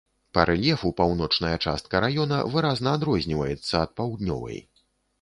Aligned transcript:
Па 0.35 0.45
рэльефу 0.49 0.89
паўночная 1.01 1.53
частка 1.67 2.03
раёна 2.05 2.41
выразна 2.57 2.97
адрозніваецца 2.99 3.73
ад 3.87 3.97
паўднёвай. 4.03 4.63